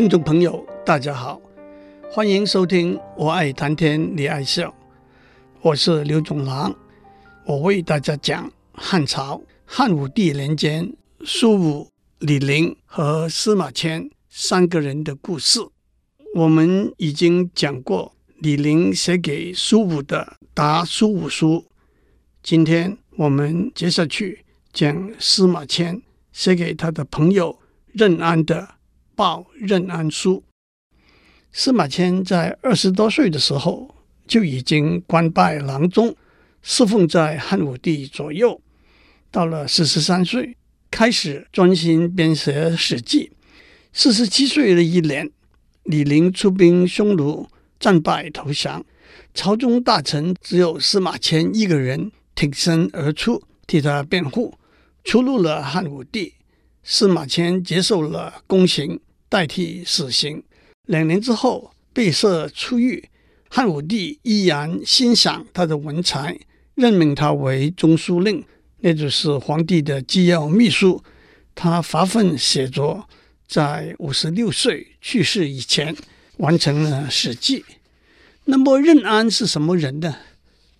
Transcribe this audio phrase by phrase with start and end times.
[0.00, 1.38] 听众朋友，大家好，
[2.10, 4.70] 欢迎收听《我爱谈天，你爱笑》，
[5.60, 6.74] 我是刘总郎，
[7.44, 10.90] 我为大家讲汉朝汉武帝年间
[11.22, 11.90] 苏武、
[12.20, 15.60] 李陵和司马迁三个人的故事。
[16.34, 21.56] 我们已经讲过李陵写给苏武的《答苏武书》，
[22.42, 26.00] 今天我们接下去讲司马迁
[26.32, 27.58] 写给他的朋友
[27.92, 28.76] 任安的。
[29.20, 30.42] 报任安书。
[31.52, 33.94] 司马迁在二十多岁的时候
[34.26, 36.16] 就已经官拜郎中，
[36.62, 38.62] 侍奉在汉武帝左右。
[39.30, 40.56] 到了四十三岁，
[40.90, 43.26] 开始专心编写《史记》。
[43.92, 45.30] 四十七岁的一年，
[45.82, 47.46] 李陵出兵匈奴，
[47.78, 48.82] 战败投降。
[49.34, 54.54] 朝中大臣只有司马迁一个人挺身而出，替他辩护，
[55.04, 56.36] 出入了汉武帝。
[56.82, 58.98] 司马迁接受了宫刑。
[59.30, 60.42] 代替死刑，
[60.86, 63.08] 两年之后被赦出狱。
[63.48, 66.38] 汉武帝依然欣赏他的文才，
[66.74, 68.44] 任命他为中书令，
[68.80, 71.02] 那就是皇帝的机要秘书。
[71.54, 73.08] 他发奋写作，
[73.46, 75.94] 在五十六岁去世以前
[76.38, 77.60] 完成了《史记》。
[78.44, 80.16] 那么任安是什么人呢？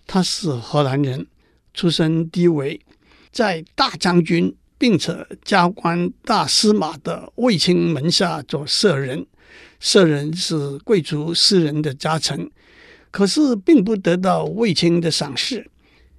[0.07, 1.27] 他是荷兰人，
[1.73, 2.81] 出身低微，
[3.31, 4.55] 在大将军。
[4.81, 5.15] 并且
[5.45, 9.23] 加官大司马的卫青门下做舍人，
[9.79, 12.49] 舍人是贵族私人的家臣，
[13.11, 15.69] 可是并不得到卫青的赏识。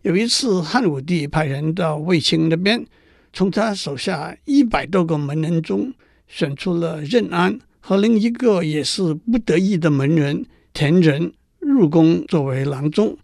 [0.02, 2.86] 有一次，汉武帝派人到卫青那边，
[3.33, 5.92] 从他手下一百多个门人中
[6.28, 13.18] 选出了任安和另一个也是不得意的门人田仁入宫作为郎中。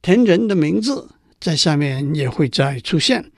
[0.00, 1.08] 田仁的名字
[1.40, 3.32] 在下面也会再出现。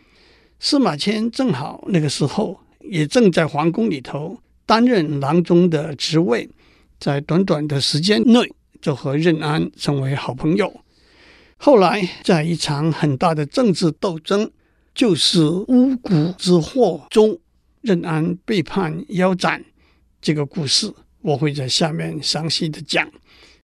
[0.63, 6.49] 司马迁正好那个时候也正在皇宫里头担任郎中的职位，
[6.99, 8.41] 在短短的时间内
[8.83, 10.71] 就和任安成为好朋友。
[11.57, 14.51] 后来在一场很大的政治斗争，
[14.95, 17.39] 就是巫蛊之祸中，
[17.81, 19.65] 任安被判腰斩
[20.21, 20.93] 这个故事，
[21.23, 23.11] 我会在下面详细的讲。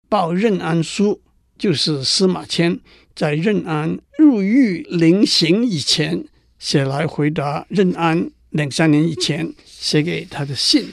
[0.07, 1.19] 报任安书
[1.57, 2.79] 就是司马迁
[3.13, 6.25] 在任安入狱临刑以前。
[6.59, 10.89] 写来回答任安两三年以前写给他的信。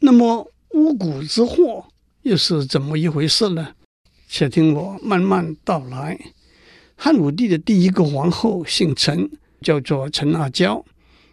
[0.00, 1.86] 那么巫蛊之祸
[2.22, 3.74] 又是怎么一回事呢？
[4.28, 6.18] 且听我慢慢道来。
[6.96, 9.30] 汉武帝的第一个皇后姓陈，
[9.60, 10.84] 叫做陈阿娇。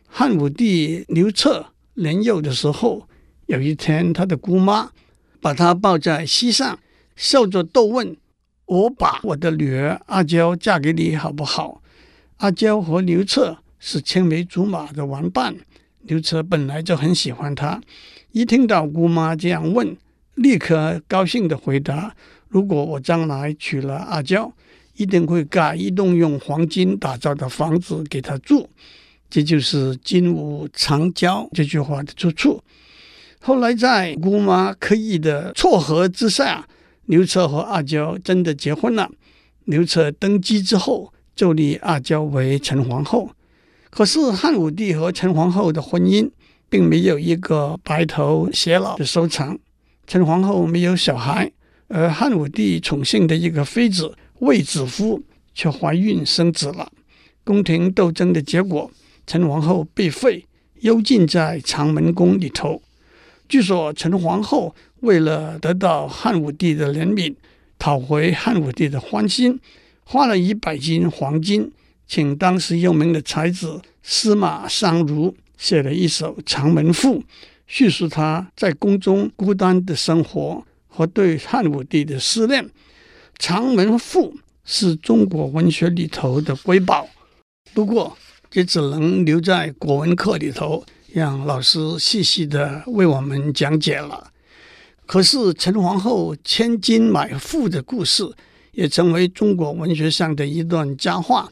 [0.07, 3.07] 汉武帝刘彻年幼的时候，
[3.47, 4.91] 有一天他的姑妈
[5.41, 6.79] 把他抱在膝上，
[7.15, 8.15] 笑着逗问
[8.65, 11.81] ：“我把我的女儿阿娇嫁给你好不好？”
[12.43, 15.55] 阿娇和刘彻是青梅竹马的玩伴，
[16.01, 17.79] 刘彻本来就很喜欢她。
[18.33, 19.95] 一听到姑妈这样问，
[20.35, 22.13] 立刻高兴地回答
[22.49, 24.51] ：“如果我将来娶了阿娇，
[24.97, 28.69] 一定会盖一栋用黄金打造的房子给她住。”
[29.31, 32.61] 这就是“金屋藏娇”这句话的出处。
[33.39, 36.67] 后来在姑妈刻意的撮合之下，
[37.05, 39.09] 刘彻和阿娇真的结婚了。
[39.63, 41.13] 刘彻登基之后。
[41.35, 43.31] 就立阿娇为陈皇后，
[43.89, 46.29] 可是汉武帝和陈皇后的婚姻
[46.69, 49.57] 并没有一个白头偕老的收场。
[50.05, 51.51] 陈皇后没有小孩，
[51.87, 55.23] 而汉武帝宠幸的一个妃子卫子夫
[55.55, 56.91] 却怀孕生子了。
[57.43, 58.91] 宫廷斗争的结果，
[59.25, 60.45] 陈皇后被废，
[60.81, 62.81] 幽禁在长门宫里头。
[63.47, 67.35] 据说陈皇后为了得到汉武帝的怜悯，
[67.77, 69.59] 讨回汉武帝的欢心。
[70.03, 71.71] 花了一百斤黄金，
[72.07, 77.19] 请当时有名的才子司马相如写了一首《长门赋》，
[77.67, 82.65] 叙述他在宫中孤单的生活和对汉武帝的思念。
[83.39, 84.33] 《长门赋》
[84.65, 87.07] 是中国文学里头的瑰宝，
[87.73, 88.17] 不过
[88.53, 94.31] 也只能留在国文课里头，让老师细细的为我们讲解了。
[95.05, 98.23] 可是陈皇后千金买赋的故事，
[98.73, 101.49] 也成为中国文学上的一段佳话。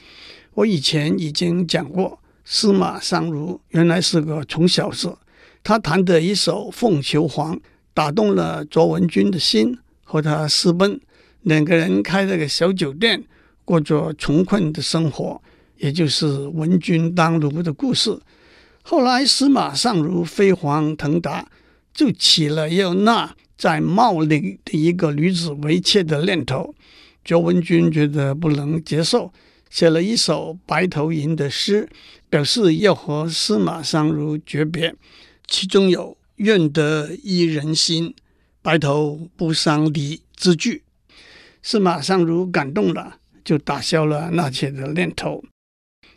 [0.53, 5.17] 我以前已经讲过，司马相如原来是个穷小子，
[5.63, 7.55] 他弹的一首《凤求凰》
[7.93, 10.99] 打动了卓文君的心，和他私奔，
[11.43, 13.23] 两个人开了个小酒店，
[13.63, 15.41] 过着穷困的生活，
[15.77, 18.19] 也就是文君当庐的故事。
[18.83, 21.47] 后来司马相如飞黄腾达，
[21.93, 26.73] 就起了要纳在茂陵的一个女子为妾的念头。
[27.23, 29.31] 卓文君觉得不能接受，
[29.69, 31.87] 写了一首《白头吟》的诗，
[32.29, 34.95] 表示要和司马相如诀别。
[35.47, 38.15] 其中有“愿得一人心，
[38.61, 40.83] 白头不相离”之句。
[41.61, 45.43] 司马相如感动了，就打消了纳妾的念头。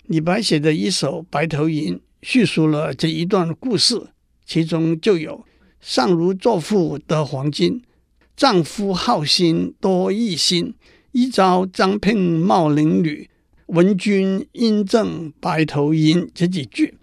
[0.04, 4.08] 李白写的一首《白头吟》，叙述了这一段故事，
[4.46, 5.44] 其中就有
[5.80, 7.82] “相如作赋得黄金，
[8.34, 10.74] 丈夫好心多异心。
[11.16, 13.30] 一朝张聘茂陵女，
[13.66, 16.94] 闻君应赠白头吟”这几句。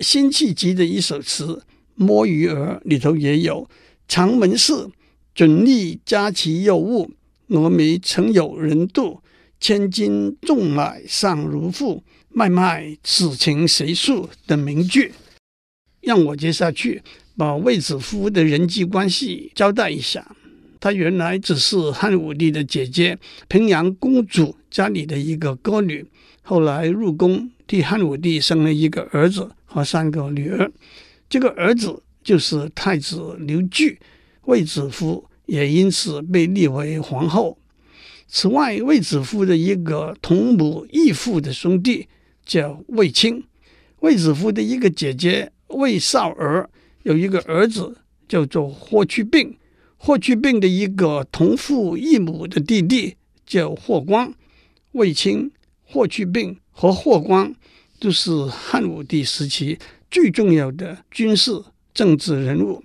[0.00, 1.46] 辛弃疾的一首词
[1.94, 3.70] 《摸鱼儿》里头也有
[4.08, 4.88] “长门事，
[5.36, 7.12] 准吏家其幼物。”
[7.46, 9.20] 蛾眉曾有人妒，
[9.60, 12.02] 千金重买相如赋。
[12.30, 15.12] 脉脉此情谁诉的名句，
[16.00, 17.04] 让我接下去
[17.36, 20.34] 把卫子夫的人际关系交代一下。
[20.84, 26.04] 她原来只是汉武帝的姐姐，平阳公主家里的一个歌女，
[26.42, 30.70] 后来入宫替汉武帝生了一个儿子和三个女儿。
[31.26, 33.98] 这个儿子就是太子刘据，
[34.42, 35.26] 卫子夫。
[35.46, 37.58] 也因此被立为皇后。
[38.26, 42.08] 此外，卫子夫的一个同母异父的兄弟
[42.44, 43.44] 叫卫青，
[44.00, 46.68] 卫子夫的一个姐姐卫少儿
[47.02, 47.96] 有一个儿子
[48.26, 49.54] 叫做霍去病，
[50.06, 53.16] 霍去病的一个同父异母的弟弟
[53.46, 54.34] 叫霍光。
[54.92, 55.50] 卫青、
[55.82, 57.54] 霍去病和霍光
[57.98, 59.78] 都是汉武帝时期
[60.10, 61.50] 最重要的军事
[61.94, 62.84] 政治人物。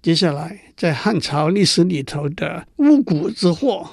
[0.00, 3.90] 接下来，在汉朝历史里头的巫蛊之祸，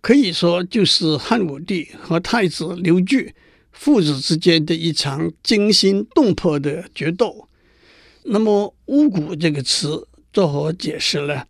[0.00, 3.34] 可以说就是汉武帝和太子刘据
[3.70, 7.46] 父子之间的一场惊心动魄的决斗。
[8.22, 11.42] 那么，巫蛊这个词作何解释呢？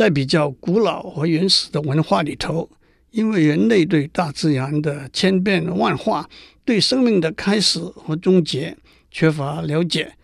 [0.00, 2.70] 在比较古老和原始的文化里头，
[3.10, 6.26] 因为人类对大自然的千变万化、
[6.64, 8.74] 对生命的开始和终结
[9.10, 10.14] 缺乏了解。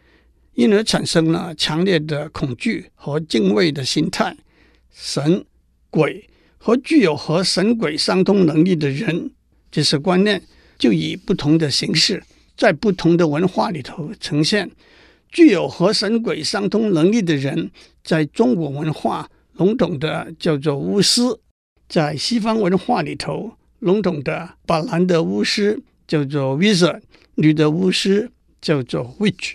[0.55, 4.35] 因而产生了强烈的恐惧和敬畏的心态。
[4.91, 5.45] 神、
[5.91, 6.27] 鬼
[6.57, 9.31] 和具有和神鬼相通能力的人，
[9.71, 10.43] 这些观念
[10.79, 12.25] 就以不同的形式
[12.57, 14.71] 在不同的文化里头呈现。
[15.29, 17.71] 具有和神鬼相通能力的人，
[18.03, 21.23] 在中国文化笼统的叫做巫师，
[21.89, 27.01] 在西方文化里头笼统的把男的巫师叫做 wizard，
[27.37, 28.31] 女的巫师
[28.61, 29.55] 叫做 witch。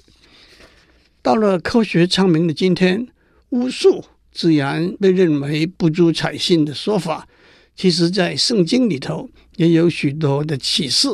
[1.22, 3.08] 到了科学昌明的今天，
[3.50, 7.28] 巫术自然被认为不足采信的说法。
[7.76, 11.08] 其实，在圣经里头也有许多的启示，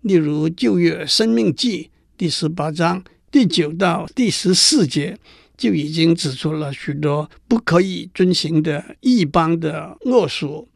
[0.00, 1.84] 例如《旧约生命记》
[2.18, 5.16] 第十八章第九到第十四节，
[5.56, 10.68] 就已经指出了许多不可以遵循的异邦的恶俗。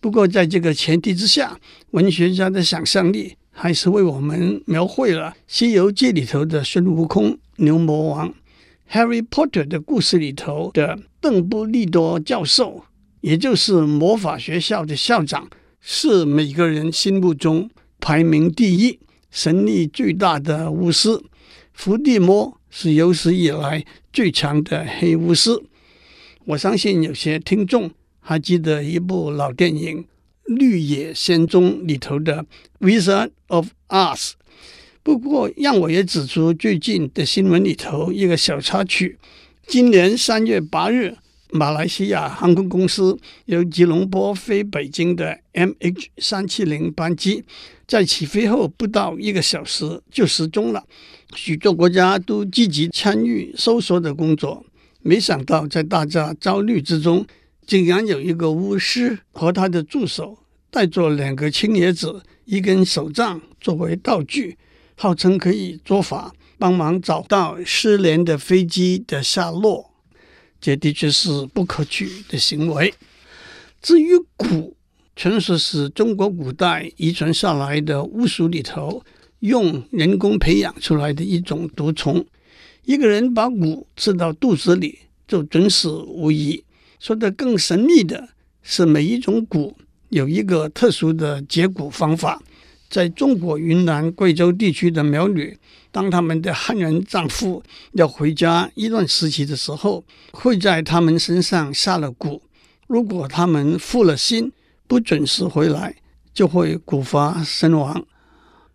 [0.00, 1.58] 不过，在这个前提之下，
[1.90, 7.38] 文学家的想象力还是为我们描绘了《西游记》里头的孙悟空。
[7.56, 8.30] 牛魔王，
[8.90, 12.84] 《Harry Potter》的故事里头的邓布利多教授，
[13.20, 15.46] 也就是魔法学校的校长，
[15.82, 17.68] 是每个人心目中
[18.00, 18.98] 排名第一、
[19.30, 21.20] 神力最大的巫师。
[21.74, 25.50] 伏地魔是有史以来最强的黑巫师。
[26.46, 27.90] 我相信有些听众
[28.20, 30.02] 还记得一部老电影
[30.44, 32.44] 《绿野仙踪》里头的
[32.80, 34.30] 《Wizard of Oz》。
[35.02, 39.18] 不过，让我也指出最近的新闻里头一个小插曲：
[39.66, 41.16] 今年三月八日，
[41.52, 47.44] 马来西亚航空公司由吉隆坡飞北京的 MH 三七零班机，
[47.86, 50.84] 在起飞后不到一个小时就失踪了。
[51.34, 54.64] 许多国家都积极参与搜索的工作，
[55.02, 57.26] 没想到在大家焦虑之中，
[57.66, 60.38] 竟然有一个巫师和他的助手
[60.70, 64.56] 带着两个青椰子、一根手杖作为道具。
[64.96, 69.89] 号称可以做法帮忙找到失联的飞机的下落，
[70.60, 72.92] 这的确是不可取的行为。
[73.80, 74.72] 至于蛊，
[75.16, 79.02] 传说是中国古代遗传下来的巫术里头
[79.40, 82.24] 用人工培养出来的一种毒虫。
[82.84, 86.62] 一个人把蛊吃到肚子里，就准死无疑。
[86.98, 88.28] 说得更神秘的
[88.62, 89.72] 是，每一种蛊
[90.10, 92.42] 有一个特殊的解蛊方法。
[92.90, 95.56] 在中国云南、贵州地区的苗女，
[95.92, 102.40] 当他们的汉人丈夫要回家一段时期的时候，会在他们身上下了蛊。
[102.88, 104.50] 如果他们负了心，
[104.88, 105.94] 不准时回来，
[106.34, 108.04] 就会蛊发身亡。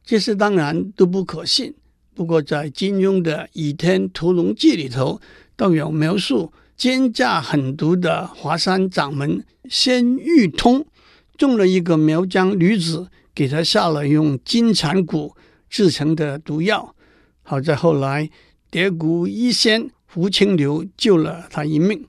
[0.05, 1.73] 这些当然都不可信。
[2.13, 5.19] 不过在金庸的《倚天屠龙记》里头，
[5.57, 10.85] 倒有描述奸诈狠毒的华山掌门仙玉通
[11.37, 13.09] 中了一个苗疆女子。
[13.35, 15.33] 给他下了用金蝉蛊
[15.69, 16.95] 制成的毒药，
[17.43, 18.29] 好在后来
[18.71, 22.07] 蝶谷医仙胡青流救了他一命。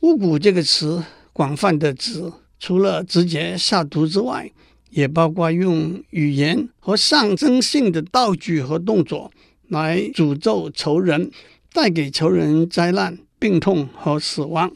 [0.00, 4.50] 巫蛊这个词广泛的指，除了直接下毒之外，
[4.90, 9.30] 也包括用语言和象征性的道具和动作
[9.68, 11.30] 来诅咒仇人，
[11.74, 14.72] 带给仇人灾难、病痛和死亡。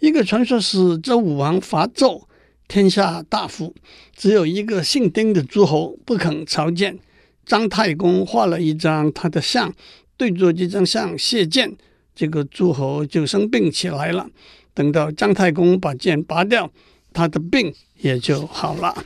[0.00, 2.24] 一个传说是周武王伐纣，
[2.68, 3.74] 天下大服，
[4.14, 6.98] 只有一个姓丁的诸侯不肯朝见。
[7.46, 9.74] 张太公画了一张他的像，
[10.18, 11.74] 对着这张像射箭，
[12.14, 14.28] 这个诸侯就生病起来了。
[14.74, 16.70] 等到张太公把箭拔掉，
[17.14, 19.02] 他的病也就好了。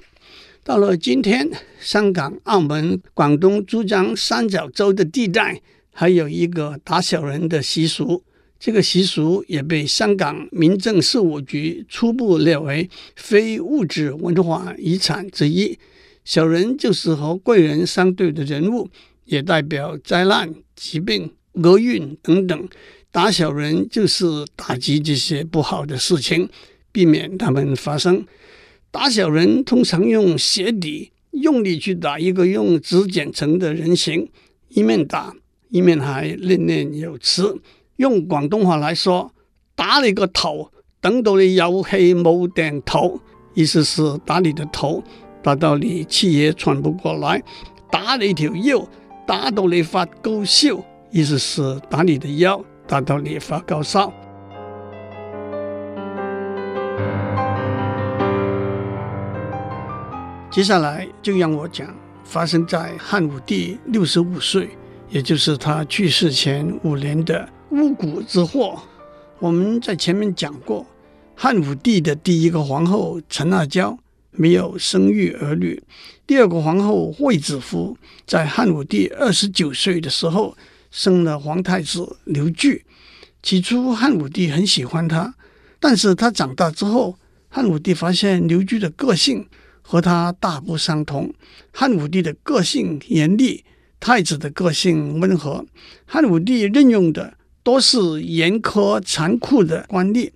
[0.65, 1.49] 到了今天，
[1.81, 8.25] 香港、澳门、广东、珠江三角洲的地带，还有一个打小人的习俗。
[8.65, 15.77] 这个习俗也被香港民政事务局初步列为非物质文化遗产之一。
[16.25, 18.89] 小人就是和贵人相对的人物，
[19.25, 22.69] 也代表灾难、疾病、厄运等等。
[23.11, 26.49] 打小人就是打击这些不好的事情，
[26.93, 28.25] 避免他们发生。
[28.93, 34.29] 打小人通常用鞋底用力去打一个用纸剪成的人形，
[34.69, 35.35] 一面打
[35.71, 37.61] 一面还念念有词。
[37.97, 39.33] 用广东话来说，
[39.75, 40.71] 打你个头，
[41.01, 43.21] 等到你有气冇定头，
[43.55, 45.03] 意思是打你的头。
[45.45, 47.43] 打到你气也喘不过来，
[47.91, 48.87] 打你条腰，
[49.27, 50.79] 打到你发高烧，
[51.11, 54.13] 意思是打你的腰，打到你发高烧。
[60.49, 64.71] 接下来就让我讲发生在汉武帝六十五岁，
[65.09, 68.83] 也就是他去世前五年的巫蛊之祸。
[69.39, 70.87] 我们在前面讲过，
[71.35, 73.99] 汉武帝的第一个皇后陈阿娇。
[74.35, 75.83] 没有生育儿女。
[76.27, 77.95] 第二个皇后卫子夫
[78.27, 80.57] 在汉武帝二十九岁的时候
[80.91, 82.87] 生了皇太子刘据。
[83.43, 85.35] 起初汉武帝很喜欢他，
[85.79, 87.19] 但是他长大之后，
[87.51, 89.47] 汉武帝发现刘据的个性
[89.83, 91.35] 和他大不相同。
[91.71, 93.63] 汉武帝的个性严厉，
[94.01, 95.67] 太子的个性温和。
[96.07, 100.31] 汉武帝任用的都是严苛残酷的官吏。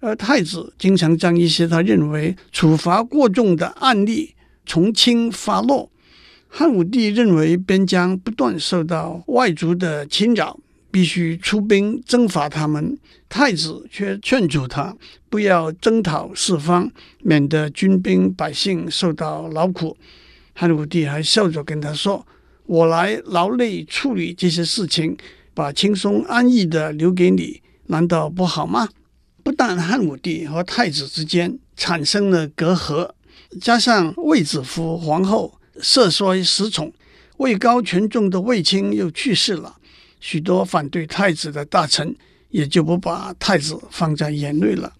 [0.00, 5.90] 而太子经常将一些他认为处罚过重的案例从轻发落。
[6.48, 10.58] 汉武帝认为边疆不断受到外族的侵扰，
[10.90, 12.96] 必须出兵征伐他们。
[13.28, 14.96] 太子却劝阻他
[15.28, 16.90] 不要征讨四方，
[17.22, 19.96] 免得军兵百姓受到劳苦。
[20.54, 22.24] 汉武帝还笑着跟他说
[22.64, 25.16] ：“我来劳累处理这些事情，
[25.56, 28.90] 把轻松安逸的留给你，难道不好吗？”
[29.42, 33.10] 不但汉武帝和太子之间产生了隔阂，
[33.60, 36.92] 加上卫子夫皇后色衰失宠，
[37.38, 39.76] 位高权重的卫青又去世了，
[40.20, 42.14] 许多反对太子的大臣
[42.50, 44.92] 也就不把太子放在眼里了。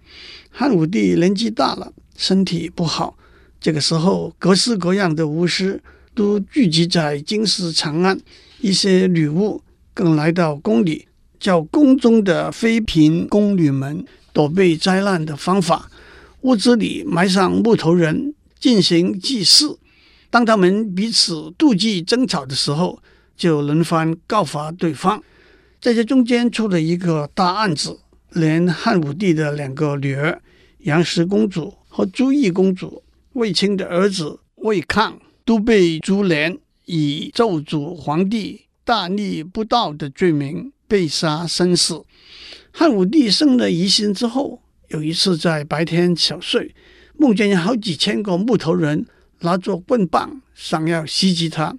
[0.50, 3.18] 汉武帝年纪大了，身体不好，
[3.60, 5.82] 这个时候各式各样的巫师
[6.14, 8.16] 都聚集在京师长安，
[8.60, 9.60] 一些女巫
[9.96, 11.08] 更来到宫里，
[11.40, 14.04] 叫宫中的妃嫔宫女们。
[14.34, 15.90] 躲避灾难的方法，
[16.42, 19.78] 屋子里埋上木头人进行祭祀。
[20.28, 22.98] 当他们彼此妒忌争吵的时候，
[23.34, 25.22] 就轮番告发对方。
[25.80, 27.98] 在这中间出了一个大案子，
[28.32, 30.42] 连汉武帝的两个女儿
[30.80, 42.04] 杨氏公主和朱翊公主、卫青的儿子卫抗都被株连，以咒诅皇帝大逆不道的罪名被杀身死。
[42.70, 46.72] 汉武帝生了疑心之后，有一次在白天小睡，
[47.18, 49.04] 梦见有好几千个木头人
[49.40, 51.76] 拿着棍棒想要袭击他，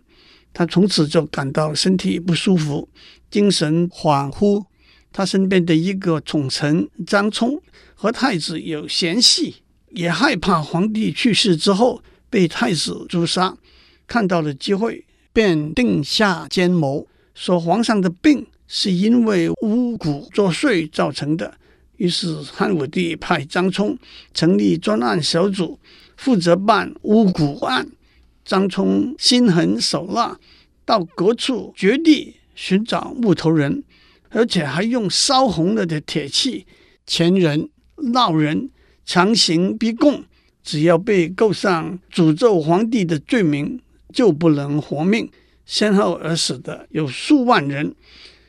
[0.52, 2.90] 他从此就感到身体不舒服，
[3.32, 4.66] 精神恍惚。
[5.14, 7.62] 他身边的一个宠臣张冲
[7.96, 13.58] 和太子有嫌隙，也害怕皇帝去世之后被太子诛杀，
[14.06, 15.06] 看到了机会，
[15.38, 18.48] 便定下奸谋，说皇上的病。
[18.66, 21.54] 是因为巫蛊作祟造成的。
[21.98, 23.96] 于是汉武帝派张聪
[24.34, 25.78] 成立专案小组，
[26.18, 27.88] 负责办巫蛊案。
[28.44, 30.40] 张冲心狠手辣，
[30.84, 33.84] 到各处绝地寻找木头人，
[34.30, 36.66] 而且还用烧红了的铁器
[37.06, 38.72] 钳人、烙人，
[39.06, 40.24] 强行逼供。
[40.64, 43.80] 只要被告上诅咒皇帝的罪名，
[44.14, 45.30] 就不能活命。
[45.66, 47.94] 先后而死的有数万人。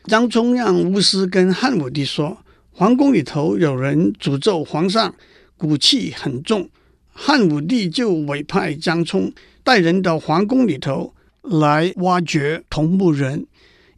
[0.05, 2.39] 张冲让巫师跟汉武帝说，
[2.71, 5.15] 皇宫里头有人诅咒皇上，
[5.57, 6.71] 骨气很重。
[7.13, 9.33] 汉武帝就委派张聪
[9.65, 11.13] 带人到皇宫里头
[11.43, 13.47] 来挖掘铜木人，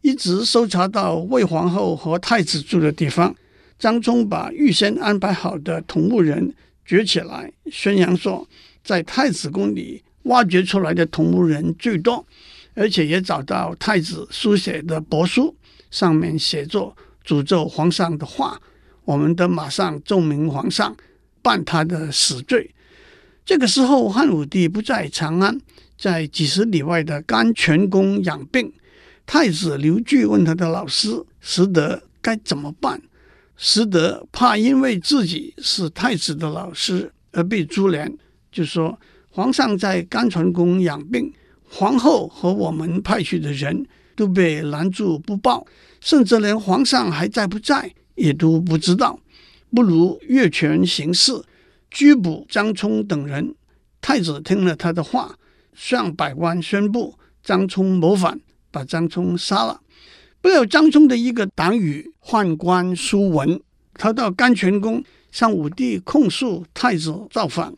[0.01, 3.35] 一直搜查到魏皇后和太子住的地方。
[3.77, 6.53] 张冲把预先安排好的同墓人
[6.85, 8.47] 掘起来，宣扬说，
[8.83, 12.25] 在太子宫里挖掘出来的同墓人最多，
[12.73, 15.55] 而且也找到太子书写的帛书，
[15.89, 18.59] 上面写作诅咒皇上的话。
[19.03, 20.95] 我们得马上奏明皇上，
[21.41, 22.69] 办他的死罪。
[23.43, 25.59] 这个时候，汉武帝不在长安，
[25.97, 28.71] 在几十里外的甘泉宫养病。
[29.25, 33.01] 太子刘据问他的老师石德该怎么办。
[33.57, 38.15] 石德怕因为自己是太子的老师而被株连，
[38.51, 38.97] 就说
[39.31, 41.31] ：“皇上在甘泉宫养病，
[41.63, 45.65] 皇后和我们派去的人都被拦住不报，
[46.01, 49.17] 甚至连皇上还在不在也都不知道。
[49.73, 51.41] 不如越权行事，
[51.89, 53.55] 拘捕张聪等人。”
[54.01, 55.37] 太子听了他的话，
[55.73, 59.79] 向百官宣布张聪谋反，把张聪杀了。
[60.41, 63.61] 不料张聪的一个党羽宦官苏文，
[63.93, 67.73] 他到甘泉宫向武帝控诉太子造反。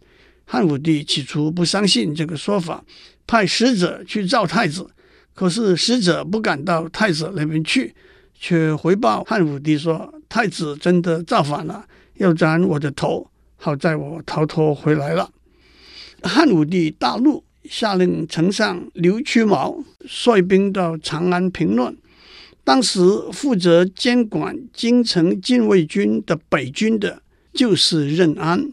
[0.46, 2.84] 汉武帝起初不相信这个说法，
[3.26, 4.90] 派使者去召太子。
[5.34, 7.96] 可是使者不敢到太子那边去，
[8.40, 11.84] 却回报汉武帝说：“太子真的造反了，
[12.18, 13.28] 要斩我的头。
[13.56, 15.32] 好在我逃脱回来了。”
[16.22, 21.96] 汉武帝大怒，下令丞相刘屈毛率兵到长安平乱。
[22.64, 23.00] 当时
[23.32, 27.24] 负责监管京城禁卫军的北军的，
[27.54, 28.72] 就是任安。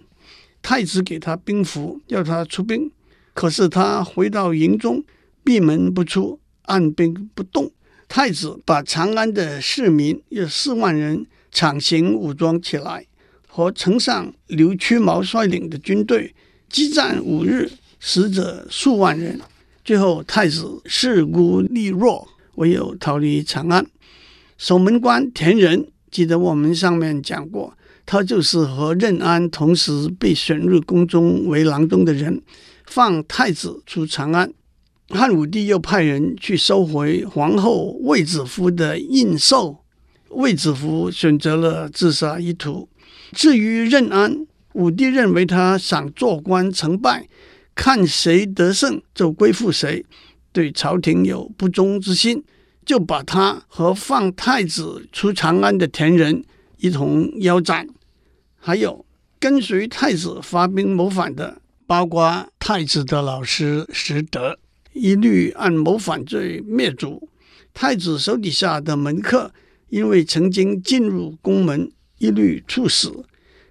[0.63, 2.91] 太子给他兵符，要他出兵，
[3.33, 5.03] 可是他回到营中，
[5.43, 7.71] 闭门不出，按兵不动。
[8.09, 13.07] 太子把长安的市民约四万人强行武装起来，
[13.47, 16.35] 和丞相刘屈毛率领的军队
[16.69, 19.41] 激战五日，死者数万人。
[19.85, 22.29] 最后，太子势孤力弱。
[22.57, 23.87] 唯有逃离长安。
[24.59, 27.73] 守门官田仁，记得我们上面讲过，
[28.11, 32.43] 他就是和任安同时被选入宫中为郎中的人，
[32.85, 34.53] 放太子出长安。
[35.11, 39.79] 汉武帝又派人去收回皇后卫子夫的印绶，
[40.31, 42.89] 卫子夫选择了自杀一途。
[43.31, 47.29] 至于任安，武帝认为他想做官成败，
[47.77, 50.05] 看谁得胜就归附谁。
[50.51, 52.43] 对朝廷有不忠之心，
[52.85, 56.43] 就把他和放太子出长安的田仁
[56.79, 57.87] 一同腰斩。
[58.63, 59.05] 还有
[59.39, 64.59] 跟随太子发兵谋反的，包括太子的老师石德，
[64.93, 67.29] 一律按谋反罪灭族。
[67.73, 69.53] 太子手底下的门客，
[69.89, 73.25] 因为曾经进入宫门，一律处死。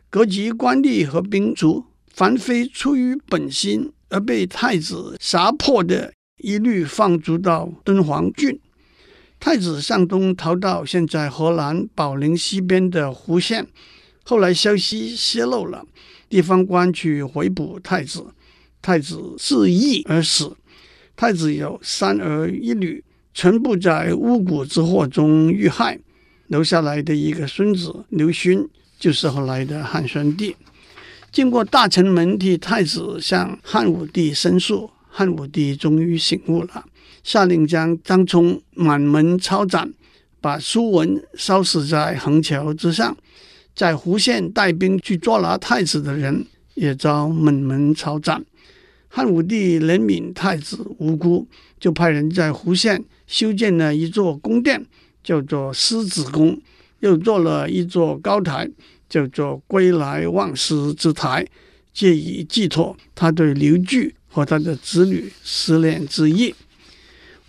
[0.10, 6.12] 各级官吏和兵卒，凡非出于本心而被太子杀破的。
[6.38, 8.60] 一律放逐到敦煌郡。
[9.42, 13.68] 太子向东逃到现在河南保宁西边的湖县，
[14.30, 15.84] 后来消息泄露了，
[16.30, 18.28] 地方官去回捕太子，
[18.80, 20.56] 太子自缢而死。
[21.16, 25.98] 太子有三儿一女，全部在巫蛊之祸中遇害，
[26.46, 30.56] 留下来的一个孙子刘勋，就是后来的汉宣帝。
[31.32, 34.92] 经过大臣们替太子向汉武帝申诉。
[35.10, 36.86] 汉武帝终于醒悟了，
[37.24, 39.92] 下令将张聪满门抄斩，
[40.40, 43.18] 把苏文烧死在横桥之上。
[43.80, 48.44] 在胡县带兵去捉拿太子的人也遭满门抄斩。
[49.08, 51.48] 汉武帝怜悯太子无辜，
[51.80, 54.86] 就派人在胡县修建了一座宫殿，
[55.24, 56.60] 叫做狮子宫，
[57.00, 58.70] 又做了一座高台，
[59.08, 61.48] 叫做归来望狮之台，
[61.94, 64.14] 借以寄托他对刘据。
[64.28, 66.54] 和他的子女思念之意，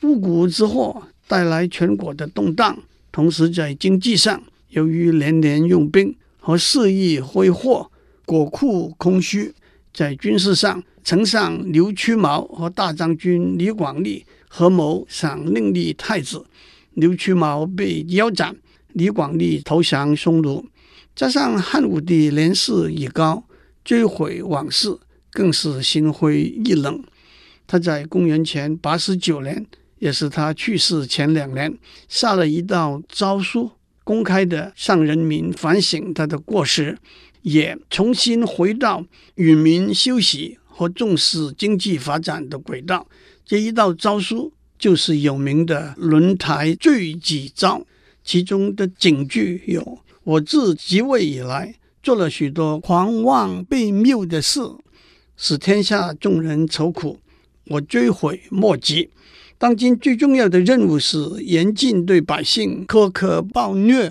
[0.02, 2.78] 巫蛊之祸带来全国的动荡，
[3.10, 7.90] 同时在经济上，由于连连用兵和肆意挥霍，
[8.26, 9.52] 国库空虚；
[9.94, 16.44] 在军事上，丞相刘屈毛和大将军李广利合谋想另立太子，
[16.94, 18.56] 刘屈毛被腰斩，
[18.88, 20.66] 李广利投降匈奴，
[21.14, 23.44] 加上汉武帝年事已高，
[23.84, 24.98] 追悔往事。
[25.32, 27.04] 更是心灰意冷。
[27.68, 29.64] 他在公元前八十九年，
[30.00, 33.70] 也是他去世前两年，下了一道诏书，
[34.10, 36.98] 公开的向人民反省他的过失，
[37.42, 39.04] 也重新回到
[39.36, 43.06] 与民休息和重视经济发展的轨道。
[43.46, 47.78] 这一道诏书就是有名的《轮台罪己诏》，
[48.24, 54.60] 其中的警句有：“我自即位以来，做了许多狂妄悖谬的事。”
[55.38, 57.20] 使天下众人愁苦，
[57.66, 59.10] 我追悔莫及。
[59.60, 64.10] 当今最重要的任务是严禁对百姓苛刻暴虐，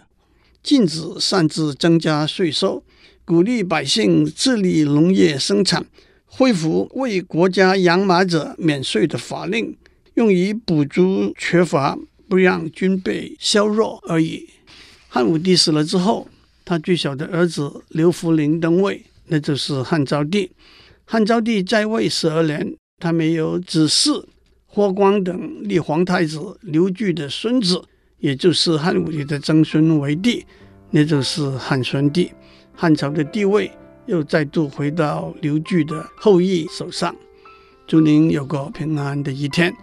[0.62, 2.84] 禁止擅自增加税收，
[3.26, 5.88] 鼓励百姓自立农业生产，
[6.28, 9.76] 恢复为国家养马者免税的法令，
[10.14, 14.48] 用以补足缺乏，不让军备削弱而已。
[15.08, 16.28] 汉武帝死了之后，
[16.64, 20.52] 他最小的儿子刘弗陵登位，那就是汉昭帝。
[21.06, 24.26] 汉昭帝在位十二年，他没有子嗣。
[24.72, 27.82] 霍光等立皇太子刘据的孙子，
[28.20, 30.46] 也就是汉武帝的曾孙为帝，
[30.92, 32.32] 那就是汉宣帝。
[32.76, 33.72] 汉朝的地位
[34.06, 37.16] 又再度回到刘据的后裔手上。
[37.88, 39.74] 祝您有个平安的一天。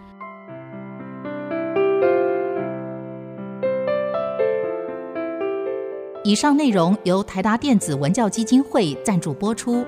[6.22, 9.84] 以上内容由台达电子文教基金会赞助播出。